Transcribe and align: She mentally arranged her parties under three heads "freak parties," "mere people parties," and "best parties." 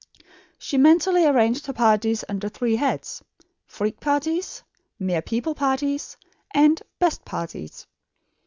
She 0.57 0.79
mentally 0.79 1.27
arranged 1.27 1.67
her 1.67 1.73
parties 1.73 2.23
under 2.27 2.49
three 2.49 2.75
heads 2.77 3.23
"freak 3.67 3.99
parties," 3.99 4.63
"mere 4.97 5.21
people 5.21 5.53
parties," 5.53 6.17
and 6.49 6.81
"best 6.97 7.23
parties." 7.23 7.85